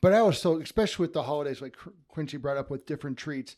But 0.01 0.13
I 0.13 0.19
also, 0.19 0.59
especially 0.59 1.05
with 1.05 1.13
the 1.13 1.23
holidays, 1.23 1.61
like 1.61 1.75
Quincy 2.07 2.37
brought 2.37 2.57
up 2.57 2.69
with 2.69 2.85
different 2.85 3.17
treats, 3.17 3.55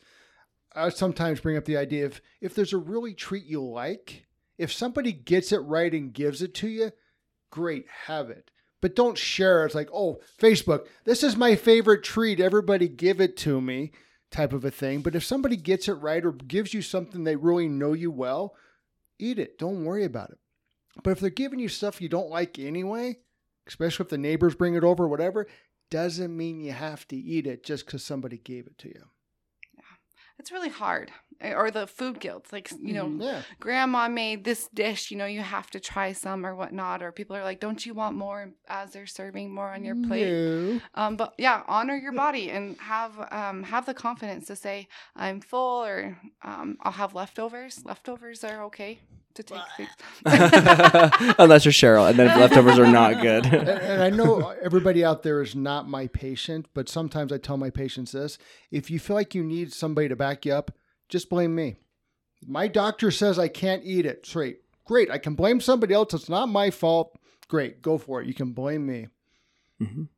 I 0.74 0.88
sometimes 0.90 1.40
bring 1.40 1.56
up 1.56 1.64
the 1.64 1.76
idea 1.76 2.06
of 2.06 2.20
if 2.40 2.54
there's 2.54 2.72
a 2.72 2.78
really 2.78 3.14
treat 3.14 3.44
you 3.44 3.62
like, 3.62 4.26
if 4.56 4.72
somebody 4.72 5.12
gets 5.12 5.52
it 5.52 5.58
right 5.58 5.92
and 5.92 6.12
gives 6.12 6.42
it 6.42 6.54
to 6.56 6.68
you, 6.68 6.92
great, 7.50 7.86
have 8.06 8.30
it. 8.30 8.50
But 8.80 8.96
don't 8.96 9.18
share. 9.18 9.66
It's 9.66 9.74
like, 9.74 9.90
oh, 9.92 10.20
Facebook, 10.40 10.86
this 11.04 11.22
is 11.22 11.36
my 11.36 11.56
favorite 11.56 12.02
treat. 12.02 12.40
Everybody 12.40 12.88
give 12.88 13.20
it 13.20 13.36
to 13.38 13.60
me, 13.60 13.92
type 14.30 14.52
of 14.52 14.64
a 14.64 14.70
thing. 14.70 15.00
But 15.00 15.14
if 15.14 15.24
somebody 15.24 15.56
gets 15.56 15.88
it 15.88 15.94
right 15.94 16.24
or 16.24 16.32
gives 16.32 16.72
you 16.72 16.82
something 16.82 17.24
they 17.24 17.36
really 17.36 17.68
know 17.68 17.92
you 17.92 18.10
well, 18.10 18.54
eat 19.18 19.38
it. 19.38 19.58
Don't 19.58 19.84
worry 19.84 20.04
about 20.04 20.30
it. 20.30 20.38
But 21.02 21.10
if 21.10 21.20
they're 21.20 21.30
giving 21.30 21.58
you 21.58 21.68
stuff 21.68 22.00
you 22.00 22.08
don't 22.08 22.30
like 22.30 22.58
anyway, 22.58 23.18
especially 23.66 24.04
if 24.04 24.10
the 24.10 24.18
neighbors 24.18 24.54
bring 24.54 24.74
it 24.74 24.84
over 24.84 25.04
or 25.04 25.08
whatever, 25.08 25.46
doesn't 25.90 26.36
mean 26.36 26.60
you 26.60 26.72
have 26.72 27.06
to 27.08 27.16
eat 27.16 27.46
it 27.46 27.64
just 27.64 27.86
because 27.86 28.04
somebody 28.04 28.38
gave 28.38 28.66
it 28.66 28.78
to 28.78 28.88
you. 28.88 29.04
It's 30.40 30.50
really 30.50 30.70
hard. 30.70 31.12
Or 31.42 31.70
the 31.70 31.86
food 31.86 32.20
guilt, 32.20 32.44
like 32.52 32.70
you 32.88 32.92
know, 32.92 33.06
Mhm. 33.06 33.22
Yeah. 33.22 33.42
grandma 33.60 34.08
made 34.08 34.44
this 34.44 34.68
dish. 34.82 35.10
You 35.10 35.16
know, 35.16 35.24
you 35.36 35.40
have 35.40 35.70
to 35.70 35.80
try 35.80 36.12
some 36.12 36.44
or 36.44 36.54
whatnot. 36.54 37.02
Or 37.02 37.12
people 37.12 37.34
are 37.34 37.42
like, 37.50 37.60
"Don't 37.60 37.86
you 37.86 37.94
want 37.94 38.14
more?" 38.14 38.40
As 38.68 38.92
they're 38.92 39.06
serving 39.06 39.46
more 39.58 39.70
on 39.72 39.82
your 39.88 39.96
plate. 40.08 40.30
No. 40.32 40.80
Um, 41.00 41.16
but 41.16 41.30
yeah, 41.38 41.62
honor 41.66 41.96
your 41.96 42.12
body 42.12 42.50
and 42.50 42.76
have 42.94 43.12
um, 43.40 43.62
have 43.74 43.84
the 43.86 43.94
confidence 43.94 44.44
to 44.48 44.56
say 44.56 44.88
I'm 45.16 45.40
full 45.40 45.82
or 45.90 46.18
um, 46.42 46.76
I'll 46.82 46.92
have 47.02 47.14
leftovers. 47.14 47.82
Leftovers 47.86 48.44
are 48.44 48.62
okay 48.64 49.00
to 49.34 49.42
take. 49.42 49.58
things. 49.76 49.90
Unless 51.38 51.64
you're 51.64 51.72
Cheryl, 51.72 52.08
and 52.08 52.18
then 52.18 52.26
leftovers 52.40 52.78
are 52.78 52.90
not 52.90 53.20
good. 53.22 53.46
and, 53.46 53.68
and 53.68 54.02
I 54.02 54.10
know 54.10 54.48
everybody 54.62 55.04
out 55.04 55.22
there 55.22 55.40
is 55.42 55.54
not 55.54 55.88
my 55.88 56.06
patient, 56.08 56.66
but 56.74 56.88
sometimes 56.88 57.32
I 57.32 57.38
tell 57.38 57.56
my 57.56 57.70
patients 57.70 58.12
this 58.12 58.38
if 58.70 58.90
you 58.90 58.98
feel 58.98 59.16
like 59.16 59.34
you 59.34 59.42
need 59.42 59.72
somebody 59.72 60.08
to 60.08 60.16
back 60.16 60.44
you 60.44 60.52
up, 60.52 60.72
just 61.08 61.28
blame 61.30 61.54
me. 61.54 61.76
My 62.46 62.68
doctor 62.68 63.10
says 63.10 63.38
I 63.38 63.48
can't 63.48 63.82
eat 63.84 64.06
it. 64.06 64.24
Straight. 64.26 64.60
Great. 64.86 65.10
I 65.10 65.18
can 65.18 65.34
blame 65.34 65.60
somebody 65.60 65.94
else. 65.94 66.14
It's 66.14 66.28
not 66.28 66.48
my 66.48 66.70
fault. 66.70 67.16
Great. 67.48 67.82
Go 67.82 67.98
for 67.98 68.20
it. 68.22 68.26
You 68.26 68.34
can 68.34 68.52
blame 68.52 68.86
me. 68.86 69.08
Mhm. 69.80 70.08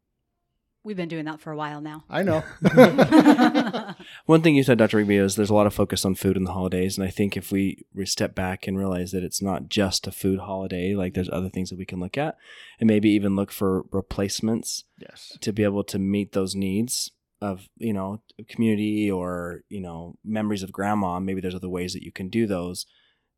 We've 0.85 0.97
been 0.97 1.09
doing 1.09 1.27
that 1.27 1.41
for 1.41 1.53
a 1.53 1.57
while 1.57 1.81
now. 1.81 2.05
I 2.11 2.23
know. 2.23 2.43
One 4.27 4.43
thing 4.43 4.57
you 4.57 4.65
said, 4.65 4.79
Dr. 4.79 4.97
Rigby, 4.97 5.17
is 5.17 5.37
there's 5.37 5.51
a 5.51 5.55
lot 5.55 5.67
of 5.67 5.75
focus 5.75 6.05
on 6.05 6.15
food 6.17 6.37
in 6.37 6.45
the 6.45 6.53
holidays, 6.53 6.99
and 6.99 7.07
I 7.07 7.11
think 7.11 7.37
if 7.37 7.53
we, 7.53 7.85
we 7.95 8.05
step 8.05 8.35
back 8.35 8.67
and 8.67 8.77
realize 8.77 9.13
that 9.13 9.23
it's 9.23 9.41
not 9.41 9.69
just 9.69 10.07
a 10.07 10.13
food 10.13 10.41
holiday, 10.41 10.95
like 10.95 11.15
there's 11.15 11.31
other 11.31 11.49
things 11.49 11.71
that 11.71 11.79
we 11.79 11.85
can 11.87 12.01
look 12.01 12.19
at, 12.19 12.37
and 12.81 12.89
maybe 12.89 13.11
even 13.11 13.37
look 13.37 13.53
for 13.53 13.85
replacements 13.93 14.85
Yes. 14.99 15.37
to 15.41 15.53
be 15.53 15.63
able 15.63 15.85
to 15.85 15.99
meet 15.99 16.33
those 16.33 16.55
needs 16.55 17.11
of 17.41 17.69
you 17.77 17.93
know 17.93 18.23
community 18.49 19.11
or 19.11 19.63
you 19.69 19.81
know 19.81 20.17
memories 20.25 20.63
of 20.63 20.71
grandma. 20.71 21.19
Maybe 21.19 21.41
there's 21.41 21.57
other 21.57 21.69
ways 21.69 21.93
that 21.93 22.05
you 22.05 22.13
can 22.13 22.29
do 22.29 22.47
those, 22.47 22.87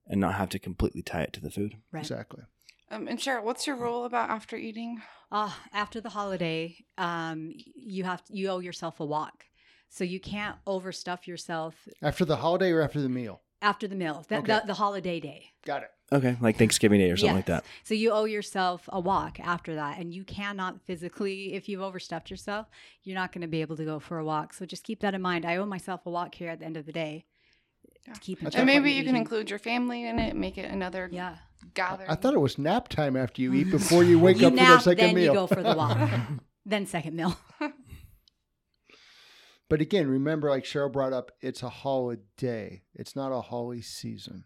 and 0.06 0.20
not 0.20 0.34
have 0.34 0.50
to 0.50 0.58
completely 0.58 1.02
tie 1.02 1.22
it 1.22 1.32
to 1.34 1.40
the 1.40 1.50
food. 1.50 1.76
Right. 1.92 2.00
Exactly. 2.00 2.42
Um, 2.90 3.08
and 3.08 3.18
Cheryl, 3.18 3.42
what's 3.44 3.66
your 3.66 3.76
rule 3.76 4.04
about 4.04 4.30
after 4.30 4.56
eating? 4.56 5.02
Ah, 5.32 5.58
after 5.72 6.00
the 6.00 6.10
holiday, 6.10 6.76
um, 6.98 7.52
you 7.74 8.04
have 8.04 8.22
you 8.28 8.48
owe 8.48 8.58
yourself 8.60 9.00
a 9.00 9.04
walk, 9.04 9.46
so 9.88 10.04
you 10.04 10.20
can't 10.20 10.56
overstuff 10.66 11.26
yourself 11.26 11.88
After 12.02 12.24
the 12.24 12.36
holiday 12.36 12.70
or 12.70 12.82
after 12.82 13.00
the 13.00 13.08
meal? 13.08 13.40
after 13.62 13.88
the 13.88 13.94
meal, 13.96 14.22
the, 14.28 14.36
Okay. 14.38 14.60
the, 14.60 14.62
the 14.66 14.74
holiday 14.74 15.18
day. 15.20 15.46
Got 15.64 15.84
it. 15.84 15.90
Okay, 16.12 16.36
like 16.42 16.58
Thanksgiving 16.58 17.00
Day 17.00 17.10
or 17.10 17.16
something 17.16 17.34
like 17.34 17.46
that. 17.46 17.64
So 17.82 17.94
you 17.94 18.10
owe 18.12 18.26
yourself 18.26 18.86
a 18.92 19.00
walk 19.00 19.40
after 19.40 19.74
that, 19.76 19.98
and 19.98 20.12
you 20.12 20.22
cannot 20.22 20.82
physically, 20.82 21.54
if 21.54 21.66
you've 21.66 21.80
overstuffed 21.80 22.30
yourself, 22.30 22.66
you're 23.02 23.14
not 23.14 23.32
going 23.32 23.40
to 23.40 23.48
be 23.48 23.62
able 23.62 23.76
to 23.78 23.84
go 23.86 23.98
for 23.98 24.18
a 24.18 24.24
walk. 24.24 24.52
So 24.52 24.66
just 24.66 24.84
keep 24.84 25.00
that 25.00 25.14
in 25.14 25.22
mind. 25.22 25.46
I 25.46 25.56
owe 25.56 25.64
myself 25.64 26.04
a 26.04 26.10
walk 26.10 26.34
here 26.34 26.50
at 26.50 26.58
the 26.60 26.66
end 26.66 26.76
of 26.76 26.84
the 26.84 26.92
day. 26.92 27.24
Yeah. 28.06 28.12
To 28.14 28.20
keep 28.20 28.38
in 28.40 28.44
That's 28.44 28.56
And 28.56 28.66
maybe 28.66 28.90
you're 28.92 29.02
can 29.04 29.11
eating. 29.11 29.16
include 29.23 29.50
your 29.50 29.58
family 29.58 30.06
in 30.06 30.18
it, 30.18 30.37
make 30.37 30.58
it 30.58 30.70
another 30.70 31.08
Yeah, 31.11 31.37
gathering. 31.75 32.11
I 32.11 32.14
thought 32.16 32.34
it 32.34 32.40
was 32.40 32.58
nap 32.58 32.88
time 32.88 33.16
after 33.16 33.40
you 33.40 33.52
eat 33.54 33.70
before 33.70 34.04
you 34.04 34.18
wake 34.18 34.40
you 34.40 34.49
up 34.49 34.52
for 34.52 34.56
nap, 34.56 34.78
the 34.78 34.82
second 34.84 35.06
then 35.06 35.14
meal. 35.14 35.25
Then 35.32 35.34
you 35.34 35.40
go 35.40 35.46
for 35.46 35.62
the 35.62 35.75
walk, 35.76 35.99
then 36.66 36.87
second 36.87 37.16
meal. 37.16 37.37
But 39.70 39.80
again, 39.80 40.08
remember, 40.08 40.50
like 40.50 40.64
Cheryl 40.64 40.92
brought 40.92 41.14
up, 41.14 41.32
it's 41.40 41.62
a 41.62 41.70
holiday. 41.70 42.82
It's 42.94 43.16
not 43.16 43.32
a 43.32 43.40
holly 43.40 43.80
season. 43.80 44.44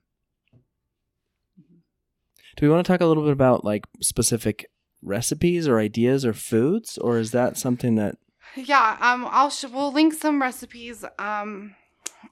Do 2.57 2.67
we 2.67 2.69
want 2.69 2.87
to 2.87 2.91
talk 2.91 3.01
a 3.01 3.07
little 3.07 3.25
bit 3.25 3.33
about 3.33 3.65
like 3.65 3.85
specific 4.01 4.67
recipes 5.03 5.67
or 5.67 5.81
ideas 5.81 6.25
or 6.25 6.33
foods, 6.33 6.99
or 6.99 7.19
is 7.19 7.33
that 7.33 7.57
something 7.59 7.97
that 7.97 8.17
Yeah, 8.55 8.97
um, 9.01 9.27
I'll 9.31 9.51
sh- 9.51 9.65
we'll 9.65 9.93
link 9.93 10.15
some 10.15 10.41
recipes 10.41 11.05
um 11.19 11.75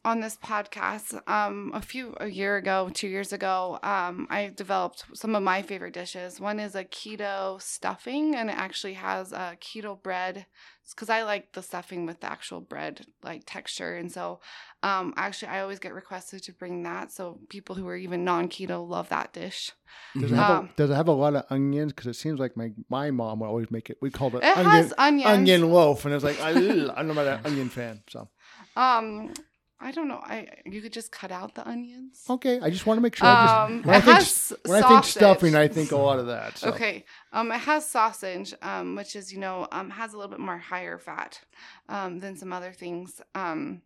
on 0.04 0.20
this 0.20 0.36
podcast. 0.36 1.20
Um, 1.28 1.70
a 1.74 1.80
few 1.80 2.14
a 2.18 2.26
year 2.28 2.56
ago, 2.56 2.90
two 2.92 3.08
years 3.08 3.32
ago, 3.32 3.78
um, 3.82 4.26
I 4.30 4.52
developed 4.54 5.04
some 5.14 5.34
of 5.34 5.42
my 5.42 5.62
favorite 5.62 5.94
dishes. 5.94 6.40
One 6.40 6.58
is 6.60 6.74
a 6.74 6.84
keto 6.84 7.60
stuffing, 7.60 8.34
and 8.34 8.50
it 8.50 8.56
actually 8.56 8.94
has 8.94 9.32
a 9.32 9.56
keto 9.60 10.00
bread. 10.02 10.46
because 10.90 11.10
I 11.10 11.22
like 11.24 11.52
the 11.52 11.62
stuffing 11.62 12.06
with 12.06 12.20
the 12.20 12.30
actual 12.30 12.60
bread 12.60 13.06
like 13.22 13.42
texture, 13.46 13.96
and 13.96 14.10
so 14.10 14.40
um, 14.82 15.14
actually 15.16 15.48
I 15.48 15.60
always 15.60 15.78
get 15.78 15.94
requested 15.94 16.42
to 16.44 16.52
bring 16.52 16.82
that. 16.84 17.10
So 17.12 17.40
people 17.48 17.74
who 17.74 17.86
are 17.88 17.96
even 17.96 18.24
non 18.24 18.48
keto 18.48 18.86
love 18.88 19.08
that 19.10 19.32
dish. 19.32 19.72
Does, 20.14 20.30
it 20.32 20.36
have 20.36 20.50
Um, 20.50 20.64
a, 20.66 20.76
does 20.76 20.90
it 20.90 20.94
have 20.94 21.08
a 21.08 21.12
lot 21.12 21.34
of 21.34 21.44
onions? 21.50 21.92
Because 21.92 22.06
it 22.08 22.14
seems 22.14 22.38
like 22.38 22.56
my, 22.56 22.70
my 22.88 23.10
mom 23.10 23.40
would 23.40 23.46
always 23.46 23.70
make 23.70 23.88
it. 23.90 23.98
We 24.00 24.10
called 24.10 24.34
it, 24.34 24.42
It 24.44 24.92
onion, 24.98 25.26
onion 25.26 25.70
loaf. 25.70 26.04
And 26.04 26.14
it's 26.14 26.24
like, 26.24 26.40
I, 26.40 26.50
I'm 26.96 27.06
not 27.08 27.18
an 27.18 27.40
onion 27.44 27.68
fan. 27.68 28.02
So, 28.10 28.28
Um, 28.76 29.32
I 29.78 29.90
don't 29.92 30.08
know. 30.08 30.20
I 30.22 30.48
you 30.64 30.80
could 30.80 30.92
just 30.92 31.12
cut 31.12 31.30
out 31.30 31.54
the 31.54 31.68
onions. 31.68 32.24
okay. 32.30 32.58
I 32.60 32.70
just 32.70 32.86
want 32.86 32.96
to 32.98 33.02
make 33.02 33.14
sure. 33.14 33.28
I 33.28 33.44
just, 33.44 33.54
Um, 33.54 33.82
when 33.82 33.94
I 33.94 33.98
it 33.98 34.04
think, 34.04 34.16
has 34.18 34.52
when 34.64 34.82
I 34.82 34.88
think 34.88 35.04
stuffing, 35.04 35.54
I 35.54 35.68
think 35.68 35.92
a 35.92 35.96
lot 35.96 36.18
of 36.18 36.26
that. 36.26 36.58
So. 36.58 36.68
Okay. 36.70 37.04
Um, 37.32 37.52
it 37.52 37.58
has 37.58 37.86
sausage, 37.88 38.54
um, 38.62 38.96
which 38.96 39.14
is 39.14 39.32
you 39.32 39.38
know 39.38 39.68
um 39.72 39.90
has 39.90 40.14
a 40.14 40.16
little 40.16 40.30
bit 40.30 40.40
more 40.40 40.58
higher 40.58 40.98
fat, 40.98 41.40
um, 41.88 42.20
than 42.20 42.36
some 42.36 42.52
other 42.52 42.72
things. 42.72 43.20
Um, 43.34 43.82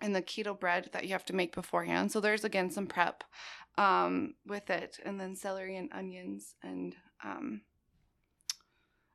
and 0.00 0.16
the 0.16 0.22
keto 0.22 0.58
bread 0.58 0.88
that 0.92 1.04
you 1.04 1.10
have 1.10 1.26
to 1.26 1.34
make 1.34 1.54
beforehand. 1.54 2.10
So 2.10 2.20
there's 2.20 2.42
again 2.44 2.70
some 2.70 2.86
prep, 2.86 3.22
um, 3.78 4.34
with 4.46 4.68
it, 4.70 4.98
and 5.04 5.20
then 5.20 5.36
celery 5.36 5.76
and 5.76 5.90
onions 5.92 6.54
and 6.62 6.96
um, 7.22 7.60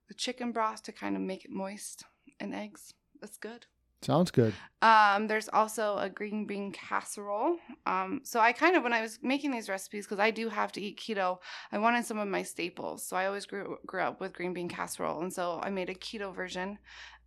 the 0.08 0.14
chicken 0.14 0.52
broth 0.52 0.84
to 0.84 0.92
kind 0.92 1.16
of 1.16 1.22
make 1.22 1.44
it 1.44 1.52
moist 1.52 2.04
and 2.40 2.54
eggs. 2.54 2.94
That's 3.20 3.38
good. 3.38 3.66
Sounds 4.06 4.30
good. 4.30 4.54
Um, 4.84 5.26
there's 5.26 5.50
also 5.50 5.98
a 5.98 6.12
green 6.12 6.46
bean 6.46 6.72
casserole. 6.72 7.58
Um, 7.88 8.22
so 8.24 8.40
I 8.40 8.52
kind 8.52 8.76
of 8.76 8.84
when 8.84 8.94
I 8.94 9.02
was 9.02 9.18
making 9.24 9.50
these 9.50 9.68
recipes 9.68 10.06
because 10.06 10.20
I 10.20 10.30
do 10.30 10.48
have 10.48 10.72
to 10.74 10.82
eat 10.82 11.00
keto, 11.00 11.40
I 11.72 11.80
wanted 11.80 12.06
some 12.06 12.20
of 12.20 12.28
my 12.28 12.44
staples. 12.44 13.04
So 13.04 13.18
I 13.18 13.26
always 13.26 13.48
grew 13.48 13.80
grew 13.88 14.02
up 14.02 14.22
with 14.22 14.34
green 14.34 14.54
bean 14.54 14.70
casserole, 14.70 15.22
and 15.22 15.34
so 15.34 15.60
I 15.64 15.72
made 15.72 15.90
a 15.90 15.96
keto 15.96 16.36
version 16.36 16.78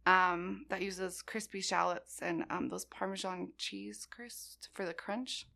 um, 0.06 0.66
that 0.68 0.82
uses 0.82 1.20
crispy 1.20 1.61
shallots 1.61 2.20
and 2.23 2.44
um, 2.49 2.68
those 2.68 2.85
Parmesan 2.85 3.49
cheese 3.58 4.06
crisps 4.08 4.68
for 4.75 4.87
the 4.87 4.94
crunch. 4.94 5.49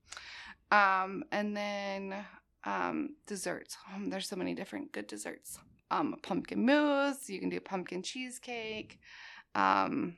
Um, 0.72 1.22
and 1.30 1.56
then 1.56 2.16
um, 2.64 3.10
desserts. 3.28 3.76
There's 4.08 4.28
so 4.28 4.34
many 4.34 4.54
different 4.54 4.90
good 4.90 5.06
desserts. 5.06 5.56
Um, 5.92 6.16
pumpkin 6.20 6.66
mousse. 6.66 7.28
You 7.28 7.38
can 7.38 7.48
do 7.48 7.60
pumpkin 7.60 8.02
cheesecake. 8.02 8.98
Um, 9.54 10.16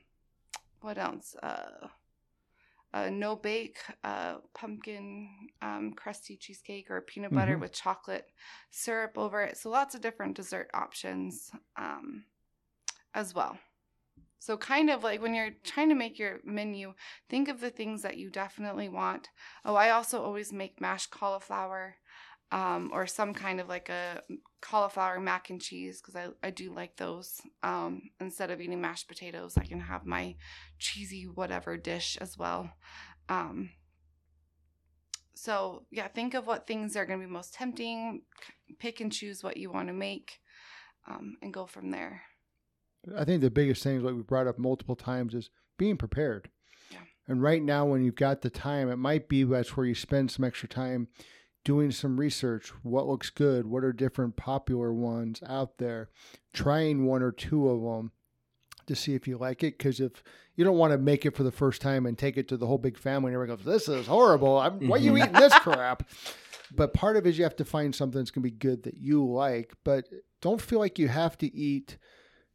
what 0.81 0.97
else? 0.97 1.35
Uh, 1.41 1.87
uh, 2.93 3.09
no 3.09 3.35
bake, 3.35 3.77
uh, 4.03 4.35
pumpkin 4.53 5.49
um, 5.61 5.93
crusty 5.93 6.37
cheesecake 6.37 6.89
or 6.89 7.01
peanut 7.01 7.33
butter 7.33 7.57
Mhm. 7.57 7.61
with 7.61 7.73
chocolate 7.73 8.31
syrup 8.71 9.17
over 9.17 9.41
it. 9.43 9.57
So 9.57 9.69
lots 9.69 9.95
of 9.95 10.01
different 10.01 10.35
dessert 10.35 10.69
options 10.73 11.51
um, 11.75 12.25
as 13.13 13.33
well. 13.35 13.59
So 14.39 14.57
kind 14.57 14.89
of 14.89 15.03
like 15.03 15.21
when 15.21 15.33
you're 15.33 15.51
trying 15.63 15.89
to 15.89 15.95
make 15.95 16.19
your 16.19 16.39
menu, 16.45 16.93
think 17.29 17.49
of 17.49 17.59
the 17.59 17.71
things 17.71 18.03
that 18.03 18.17
you 18.17 18.29
definitely 18.29 18.89
want. 18.89 19.29
Oh, 19.65 19.75
I 19.75 19.89
also 19.89 20.21
always 20.23 20.53
make 20.53 20.79
mashed 20.79 21.09
cauliflower 21.11 21.97
um, 22.51 22.91
or 22.93 23.07
some 23.07 23.33
kind 23.33 23.59
of 23.59 23.67
like 23.67 23.89
a 23.89 24.21
cauliflower 24.61 25.19
mac 25.19 25.49
and 25.49 25.61
cheese 25.61 26.01
because 26.01 26.15
I, 26.15 26.47
I 26.47 26.51
do 26.51 26.73
like 26.73 26.95
those. 26.95 27.41
Um, 27.63 28.03
instead 28.19 28.51
of 28.51 28.61
eating 28.61 28.81
mashed 28.81 29.07
potatoes, 29.07 29.57
I 29.57 29.65
can 29.65 29.79
have 29.79 30.05
my 30.05 30.35
cheesy 30.79 31.23
whatever 31.23 31.77
dish 31.77 32.17
as 32.21 32.37
well. 32.37 32.69
Um, 33.29 33.71
so 35.33 35.85
yeah, 35.91 36.07
think 36.07 36.33
of 36.33 36.47
what 36.47 36.67
things 36.67 36.95
are 36.95 37.05
going 37.05 37.19
to 37.19 37.27
be 37.27 37.31
most 37.31 37.53
tempting. 37.53 38.21
Pick 38.79 39.01
and 39.01 39.11
choose 39.11 39.43
what 39.43 39.57
you 39.57 39.71
want 39.71 39.87
to 39.89 39.93
make, 39.93 40.39
um, 41.07 41.37
and 41.41 41.53
go 41.53 41.65
from 41.65 41.91
there. 41.91 42.23
I 43.15 43.23
think 43.23 43.41
the 43.41 43.51
biggest 43.51 43.83
thing 43.83 43.97
is 43.97 44.03
what 44.03 44.15
we 44.15 44.23
brought 44.23 44.47
up 44.47 44.57
multiple 44.57 44.95
times 44.95 45.35
is 45.35 45.49
being 45.77 45.97
prepared. 45.97 46.49
Yeah. 46.89 46.99
And 47.27 47.41
right 47.41 47.61
now, 47.61 47.85
when 47.85 48.03
you've 48.03 48.15
got 48.15 48.41
the 48.41 48.49
time, 48.49 48.89
it 48.89 48.95
might 48.95 49.29
be 49.29 49.43
that's 49.43 49.77
where 49.77 49.85
you 49.85 49.95
spend 49.95 50.31
some 50.31 50.45
extra 50.45 50.67
time 50.67 51.07
doing 51.65 51.91
some 51.91 52.17
research. 52.17 52.69
What 52.83 53.07
looks 53.07 53.29
good? 53.29 53.65
What 53.65 53.83
are 53.83 53.91
different 53.91 54.37
popular 54.37 54.93
ones 54.93 55.41
out 55.45 55.77
there? 55.79 56.09
Trying 56.53 57.05
one 57.05 57.21
or 57.21 57.33
two 57.33 57.67
of 57.67 57.81
them 57.81 58.11
to 58.87 58.95
see 58.95 59.15
if 59.15 59.27
you 59.27 59.37
like 59.37 59.63
it. 59.63 59.77
Because 59.77 59.99
if 59.99 60.23
you 60.55 60.63
don't 60.63 60.77
want 60.77 60.93
to 60.93 60.97
make 60.97 61.25
it 61.25 61.35
for 61.35 61.43
the 61.43 61.51
first 61.51 61.81
time 61.81 62.05
and 62.05 62.17
take 62.17 62.37
it 62.37 62.47
to 62.47 62.55
the 62.55 62.67
whole 62.67 62.77
big 62.77 62.97
family, 62.97 63.29
and 63.29 63.35
everyone 63.35 63.57
goes, 63.57 63.65
"This 63.65 63.89
is 63.89 64.07
horrible. 64.07 64.57
I'm, 64.57 64.87
why 64.87 64.95
are 64.95 64.99
you 65.01 65.13
Mhm. 65.13 65.23
eating 65.23 65.33
this 65.33 65.53
crap?" 65.59 66.07
But 66.73 66.93
part 66.93 67.17
of 67.17 67.25
it 67.25 67.29
is 67.29 67.37
you 67.37 67.43
have 67.43 67.55
to 67.57 67.65
find 67.65 67.93
something 67.93 68.19
that's 68.21 68.31
going 68.31 68.43
to 68.43 68.49
be 68.51 68.55
good 68.57 68.83
that 68.83 68.97
you 68.97 69.25
like. 69.25 69.73
But 69.83 70.07
don't 70.41 70.61
feel 70.61 70.79
like 70.79 70.97
you 70.99 71.07
have 71.09 71.37
to 71.39 71.53
eat 71.55 71.97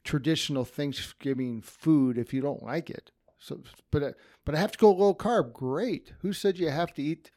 traditional 0.04 0.64
Thanksgiving 0.64 1.60
food 1.60 2.16
if 2.16 2.32
you 2.32 2.40
don't 2.40 2.62
like 2.62 2.90
it. 2.90 3.10
So, 3.38 3.62
but 3.90 4.16
but 4.44 4.54
I 4.54 4.58
have 4.58 4.72
to 4.72 4.78
go 4.78 4.92
low 4.92 5.14
carb. 5.14 5.52
Great. 5.52 6.12
Who 6.20 6.32
said 6.32 6.58
you 6.58 6.70
have 6.70 6.92
to 6.94 7.02
eat 7.02 7.30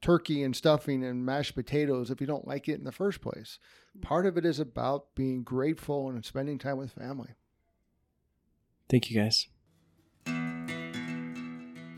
turkey 0.00 0.42
and 0.42 0.54
stuffing 0.54 1.04
and 1.04 1.24
mashed 1.24 1.54
potatoes 1.54 2.10
if 2.10 2.20
you 2.20 2.26
don't 2.26 2.46
like 2.46 2.68
it 2.68 2.78
in 2.78 2.84
the 2.84 2.92
first 2.92 3.20
place? 3.20 3.58
Part 4.00 4.26
of 4.26 4.36
it 4.36 4.44
is 4.44 4.58
about 4.58 5.14
being 5.14 5.42
grateful 5.42 6.08
and 6.08 6.24
spending 6.24 6.58
time 6.58 6.78
with 6.78 6.92
family. 6.92 7.30
Thank 8.88 9.10
you 9.10 9.20
guys. 9.20 9.46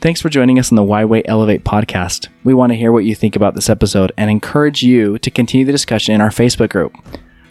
Thanks 0.00 0.20
for 0.20 0.28
joining 0.28 0.58
us 0.58 0.72
on 0.72 0.76
the 0.76 0.82
Why 0.82 1.04
Weight 1.04 1.26
Elevate 1.28 1.64
podcast. 1.64 2.26
We 2.42 2.54
want 2.54 2.72
to 2.72 2.76
hear 2.76 2.90
what 2.90 3.04
you 3.04 3.14
think 3.14 3.36
about 3.36 3.54
this 3.54 3.70
episode 3.70 4.10
and 4.16 4.30
encourage 4.30 4.82
you 4.82 5.16
to 5.18 5.30
continue 5.30 5.64
the 5.64 5.70
discussion 5.70 6.12
in 6.12 6.20
our 6.20 6.30
Facebook 6.30 6.70
group. 6.70 6.92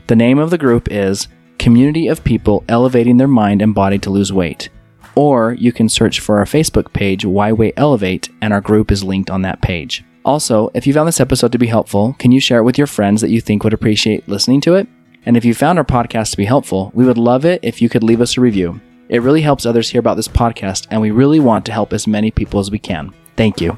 The 0.07 0.17
name 0.17 0.37
of 0.37 0.49
the 0.49 0.57
group 0.57 0.91
is 0.91 1.29
Community 1.59 2.09
of 2.09 2.25
People 2.25 2.65
Elevating 2.67 3.15
Their 3.15 3.29
Mind 3.29 3.61
and 3.61 3.73
Body 3.73 3.97
to 3.99 4.09
Lose 4.09 4.33
Weight. 4.33 4.67
Or 5.15 5.53
you 5.53 5.71
can 5.71 5.87
search 5.87 6.19
for 6.19 6.39
our 6.39 6.45
Facebook 6.45 6.91
page, 6.91 7.23
Why 7.23 7.53
Weight 7.53 7.75
Elevate, 7.77 8.27
and 8.41 8.51
our 8.51 8.61
group 8.61 8.91
is 8.91 9.03
linked 9.03 9.29
on 9.29 9.43
that 9.43 9.61
page. 9.61 10.03
Also, 10.23 10.69
if 10.73 10.85
you 10.85 10.93
found 10.93 11.07
this 11.07 11.19
episode 11.19 11.51
to 11.51 11.57
be 11.57 11.67
helpful, 11.67 12.15
can 12.19 12.31
you 12.31 12.39
share 12.39 12.59
it 12.59 12.63
with 12.63 12.77
your 12.77 12.87
friends 12.87 13.21
that 13.21 13.31
you 13.31 13.41
think 13.41 13.63
would 13.63 13.73
appreciate 13.73 14.27
listening 14.27 14.61
to 14.61 14.75
it? 14.75 14.87
And 15.25 15.37
if 15.37 15.45
you 15.45 15.53
found 15.53 15.77
our 15.77 15.85
podcast 15.85 16.31
to 16.31 16.37
be 16.37 16.45
helpful, 16.45 16.91
we 16.93 17.05
would 17.05 17.17
love 17.17 17.45
it 17.45 17.59
if 17.63 17.81
you 17.81 17.89
could 17.89 18.03
leave 18.03 18.21
us 18.21 18.37
a 18.37 18.41
review. 18.41 18.79
It 19.09 19.21
really 19.21 19.41
helps 19.41 19.65
others 19.65 19.89
hear 19.89 19.99
about 19.99 20.15
this 20.15 20.27
podcast, 20.27 20.87
and 20.89 21.01
we 21.01 21.11
really 21.11 21.39
want 21.39 21.65
to 21.65 21.71
help 21.71 21.91
as 21.93 22.07
many 22.07 22.31
people 22.31 22.59
as 22.59 22.71
we 22.71 22.79
can. 22.79 23.13
Thank 23.35 23.59
you. 23.59 23.77